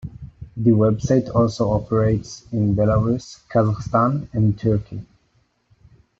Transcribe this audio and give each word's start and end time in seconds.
The 0.57 0.71
web 0.71 0.99
site 0.99 1.29
also 1.29 1.69
operates 1.69 2.47
in 2.51 2.75
Belarus, 2.75 3.45
Kazakhstan 3.49 4.27
and 4.33 4.57
Turkey. 4.57 5.03